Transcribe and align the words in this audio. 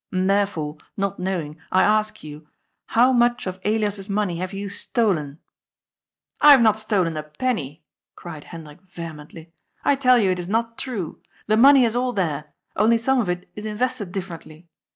And 0.11 0.27
therefore, 0.27 0.77
not 0.97 1.19
knowing, 1.19 1.57
I 1.71 1.83
ask 1.83 2.23
you: 2.23 2.47
How 2.87 3.11
much 3.13 3.45
of 3.45 3.59
Elias's 3.63 4.09
money 4.09 4.37
have 4.37 4.51
you 4.51 4.67
stolen?"" 4.67 5.37
I 6.41 6.49
have 6.53 6.61
not 6.63 6.75
stolen 6.75 7.15
a 7.17 7.21
penny," 7.21 7.83
cried 8.15 8.45
Hendrik 8.45 8.81
vehemently." 8.81 9.53
I 9.85 9.95
tell 9.95 10.17
you 10.17 10.31
it 10.31 10.39
is 10.39 10.47
not 10.49 10.79
true. 10.79 11.21
The 11.45 11.55
money 11.55 11.85
is 11.85 11.95
all 11.95 12.13
there; 12.13 12.45
only 12.75 12.97
some 12.97 13.21
of 13.21 13.29
it 13.29 13.47
is 13.53 13.67
invested 13.67 14.11
differently. 14.11 14.65